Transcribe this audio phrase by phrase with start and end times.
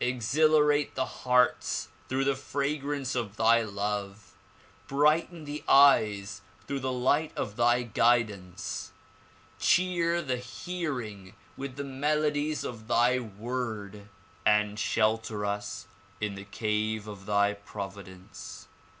[0.03, 4.33] exhilarate the hearts through the fragrance of thy love;
[4.87, 8.93] brighten the eyes through the light of thy guidance;
[9.59, 14.09] cheer the hearing with the melodies of thy Word
[14.43, 15.85] and shelter us
[16.19, 18.67] in the cave of thy provi dence.